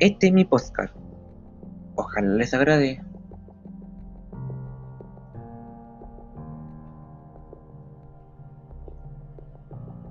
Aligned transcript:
Este 0.00 0.26
es 0.26 0.32
mi 0.32 0.44
podcast. 0.44 0.92
Ojalá 1.94 2.34
les 2.34 2.52
agrade. 2.52 3.00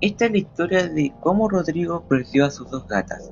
Esta 0.00 0.24
es 0.24 0.30
la 0.30 0.38
historia 0.38 0.88
de 0.88 1.12
cómo 1.20 1.50
Rodrigo 1.50 2.08
perdió 2.08 2.46
a 2.46 2.50
sus 2.50 2.70
dos 2.70 2.88
gatas, 2.88 3.30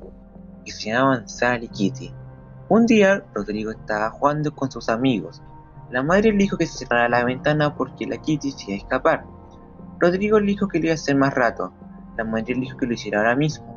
que 0.63 0.71
se 0.71 0.91
llamaban 0.91 1.27
Sally 1.27 1.65
y 1.65 1.69
Kitty. 1.69 2.13
Un 2.69 2.85
día, 2.85 3.25
Rodrigo 3.33 3.71
estaba 3.71 4.11
jugando 4.11 4.53
con 4.53 4.69
sus 4.69 4.89
amigos. 4.89 5.41
La 5.89 6.03
madre 6.03 6.33
le 6.33 6.37
dijo 6.37 6.57
que 6.57 6.67
se 6.67 6.85
cerrara 6.85 7.09
la 7.09 7.25
ventana 7.25 7.75
porque 7.75 8.05
la 8.05 8.17
Kitty 8.17 8.51
se 8.51 8.65
iba 8.65 8.73
a 8.75 8.77
escapar. 8.77 9.25
Rodrigo 9.99 10.39
le 10.39 10.45
dijo 10.45 10.67
que 10.67 10.77
le 10.77 10.85
iba 10.85 10.91
a 10.91 10.95
hacer 10.95 11.15
más 11.15 11.33
rato. 11.33 11.73
La 12.15 12.23
madre 12.23 12.53
le 12.53 12.61
dijo 12.61 12.77
que 12.77 12.85
lo 12.85 12.93
hiciera 12.93 13.17
ahora 13.17 13.35
mismo. 13.35 13.72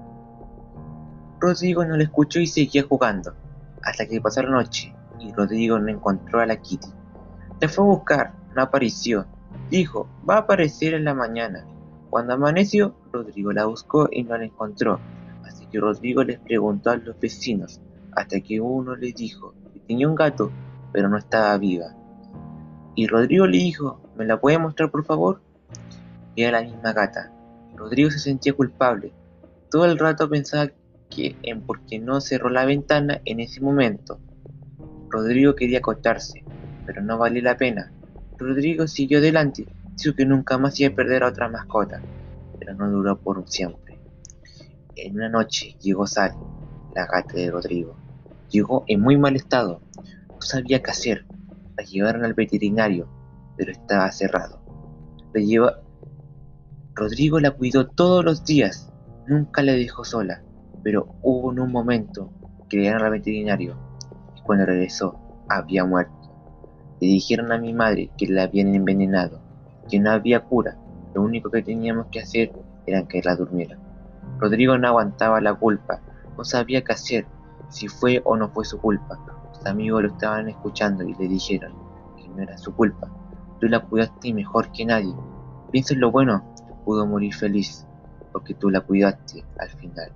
Rodrigo 1.38 1.84
no 1.84 1.96
le 1.96 2.04
escuchó 2.04 2.40
y 2.40 2.46
seguía 2.46 2.82
jugando, 2.82 3.34
hasta 3.82 4.06
que 4.06 4.20
pasó 4.20 4.42
la 4.42 4.50
noche 4.50 4.94
y 5.20 5.32
Rodrigo 5.32 5.78
no 5.78 5.88
encontró 5.88 6.40
a 6.40 6.46
la 6.46 6.56
Kitty. 6.56 6.88
La 7.60 7.68
fue 7.68 7.84
a 7.84 7.88
buscar, 7.88 8.34
no 8.54 8.62
apareció. 8.62 9.26
Dijo, 9.70 10.08
va 10.28 10.36
a 10.36 10.40
aparecer 10.40 10.94
en 10.94 11.04
la 11.04 11.14
mañana. 11.14 11.66
Cuando 12.10 12.34
amaneció, 12.34 12.94
Rodrigo 13.12 13.52
la 13.52 13.66
buscó 13.66 14.08
y 14.10 14.22
no 14.22 14.36
la 14.36 14.44
encontró, 14.44 15.00
así 15.44 15.66
que 15.66 15.80
Rodrigo 15.80 16.22
les 16.22 16.38
preguntó 16.38 16.90
a 16.90 16.96
los 16.96 17.18
vecinos, 17.18 17.80
hasta 18.12 18.40
que 18.40 18.60
uno 18.60 18.94
le 18.94 19.12
dijo 19.12 19.54
que 19.72 19.80
tenía 19.80 20.08
un 20.08 20.14
gato, 20.14 20.50
pero 20.92 21.08
no 21.08 21.18
estaba 21.18 21.56
viva. 21.58 21.94
Y 22.94 23.06
Rodrigo 23.08 23.46
le 23.46 23.58
dijo, 23.58 24.00
¿me 24.16 24.24
la 24.24 24.40
puede 24.40 24.58
mostrar 24.58 24.90
por 24.90 25.04
favor? 25.04 25.42
Era 26.36 26.60
la 26.60 26.66
misma 26.66 26.92
gata. 26.92 27.32
Rodrigo 27.74 28.10
se 28.10 28.18
sentía 28.18 28.54
culpable. 28.54 29.12
Todo 29.70 29.84
el 29.84 29.98
rato 29.98 30.28
pensaba 30.28 30.68
que 31.16 31.34
en 31.42 31.64
no 32.04 32.20
cerró 32.20 32.50
la 32.50 32.66
ventana 32.66 33.22
en 33.24 33.40
ese 33.40 33.62
momento. 33.62 34.20
Rodrigo 35.08 35.54
quería 35.54 35.78
acostarse, 35.78 36.44
pero 36.84 37.00
no 37.02 37.16
valía 37.16 37.42
la 37.42 37.56
pena. 37.56 37.90
Rodrigo 38.38 38.86
siguió 38.86 39.18
adelante 39.18 39.66
Dijo 39.96 40.14
que 40.14 40.26
nunca 40.26 40.58
más 40.58 40.78
iba 40.78 40.92
a 40.92 40.94
perder 40.94 41.22
a 41.22 41.28
otra 41.28 41.48
mascota, 41.48 42.02
pero 42.58 42.74
no 42.74 42.90
duró 42.90 43.18
por 43.18 43.42
siempre. 43.48 43.98
En 44.94 45.16
una 45.16 45.30
noche 45.30 45.74
llegó 45.80 46.06
Sally, 46.06 46.36
la 46.94 47.06
gata 47.06 47.32
de 47.32 47.50
Rodrigo. 47.50 47.96
Llegó 48.50 48.84
en 48.88 49.00
muy 49.00 49.16
mal 49.16 49.36
estado, 49.36 49.80
no 50.28 50.40
sabía 50.42 50.82
qué 50.82 50.90
hacer. 50.90 51.24
La 51.78 51.84
llevaron 51.84 52.24
al 52.24 52.34
veterinario, 52.34 53.08
pero 53.56 53.72
estaba 53.72 54.10
cerrado. 54.12 54.60
Rodrigo 56.94 57.40
la 57.40 57.50
cuidó 57.50 57.88
todos 57.88 58.24
los 58.24 58.44
días, 58.44 58.92
nunca 59.26 59.62
la 59.62 59.72
dejó 59.72 60.04
sola, 60.04 60.42
pero 60.86 61.16
hubo 61.20 61.50
en 61.50 61.58
un 61.58 61.72
momento 61.72 62.30
que 62.68 62.76
llegaron 62.76 63.02
al 63.02 63.10
veterinario 63.10 63.76
y 64.36 64.42
cuando 64.42 64.66
regresó 64.66 65.18
había 65.48 65.84
muerto. 65.84 66.14
Le 67.00 67.08
dijeron 67.08 67.50
a 67.50 67.58
mi 67.58 67.74
madre 67.74 68.12
que 68.16 68.28
la 68.28 68.44
habían 68.44 68.72
envenenado 68.72 69.40
que 69.90 69.98
no 69.98 70.12
había 70.12 70.44
cura, 70.44 70.76
lo 71.12 71.22
único 71.22 71.50
que 71.50 71.64
teníamos 71.64 72.06
que 72.12 72.20
hacer 72.20 72.52
era 72.86 73.02
que 73.08 73.20
la 73.20 73.34
durmiera. 73.34 73.76
Rodrigo 74.38 74.78
no 74.78 74.86
aguantaba 74.86 75.40
la 75.40 75.54
culpa, 75.54 76.02
no 76.38 76.44
sabía 76.44 76.84
qué 76.84 76.92
hacer, 76.92 77.26
si 77.68 77.88
fue 77.88 78.22
o 78.24 78.36
no 78.36 78.50
fue 78.50 78.64
su 78.64 78.78
culpa. 78.78 79.18
Sus 79.54 79.66
amigos 79.66 80.04
lo 80.04 80.08
estaban 80.10 80.48
escuchando 80.48 81.02
y 81.02 81.14
le 81.14 81.26
dijeron 81.26 81.74
que 82.16 82.28
no 82.28 82.44
era 82.44 82.56
su 82.58 82.72
culpa. 82.76 83.08
Tú 83.58 83.66
la 83.66 83.80
cuidaste 83.80 84.32
mejor 84.32 84.70
que 84.70 84.86
nadie. 84.86 85.16
Piensa 85.72 85.94
en 85.94 86.00
lo 86.00 86.12
bueno, 86.12 86.44
pudo 86.84 87.04
morir 87.06 87.34
feliz, 87.34 87.84
porque 88.30 88.54
tú 88.54 88.70
la 88.70 88.82
cuidaste 88.82 89.44
al 89.58 89.70
final. 89.70 90.12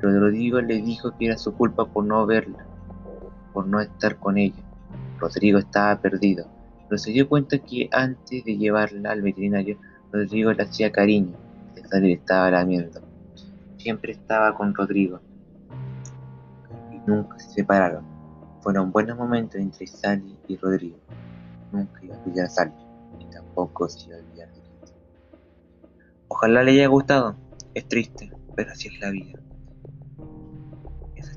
Rodrigo 0.00 0.60
le 0.60 0.82
dijo 0.82 1.16
que 1.16 1.26
era 1.26 1.36
su 1.36 1.54
culpa 1.54 1.86
por 1.86 2.04
no 2.04 2.26
verla, 2.26 2.66
por 3.52 3.66
no 3.66 3.80
estar 3.80 4.16
con 4.16 4.38
ella. 4.38 4.62
Rodrigo 5.18 5.58
estaba 5.58 6.00
perdido 6.00 6.46
pero 6.88 6.98
se 6.98 7.10
dio 7.10 7.28
cuenta 7.28 7.58
que 7.58 7.88
antes 7.92 8.44
de 8.44 8.56
llevarla 8.56 9.10
al 9.10 9.22
veterinario, 9.22 9.78
Rodrigo 10.12 10.52
le 10.52 10.62
hacía 10.62 10.92
cariño, 10.92 11.36
que 11.74 12.00
le 12.00 12.12
estaba 12.12 12.50
lamiendo. 12.50 13.00
Siempre 13.76 14.12
estaba 14.12 14.54
con 14.54 14.74
Rodrigo 14.74 15.20
y 16.92 16.98
nunca 17.08 17.38
se 17.38 17.50
separaron. 17.50 18.04
Fueron 18.60 18.90
buenos 18.90 19.16
momentos 19.16 19.60
entre 19.60 19.86
Sally 19.86 20.36
y 20.48 20.56
Rodrigo. 20.56 20.98
Nunca 21.72 22.04
iba 22.04 22.16
a 22.16 22.18
olvidar 22.20 22.46
a 22.46 22.50
Sally 22.50 22.72
y 23.20 23.24
tampoco 23.26 23.88
se 23.88 24.08
iba 24.08 24.16
a 24.16 24.20
olvidar 24.20 24.48
de. 24.52 24.60
Ojalá 26.28 26.62
le 26.62 26.72
haya 26.72 26.88
gustado. 26.88 27.36
Es 27.74 27.86
triste, 27.88 28.32
pero 28.54 28.72
así 28.72 28.88
es 28.88 29.00
la 29.00 29.10
vida. 29.10 29.38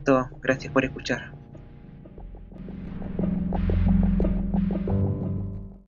Eso 0.06 0.14
es 0.18 0.24
todo. 0.30 0.32
Gracias 0.42 0.72
por 0.72 0.86
escuchar. 0.86 1.39